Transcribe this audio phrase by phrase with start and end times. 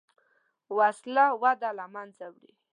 [0.77, 2.53] وسله وده له منځه وړي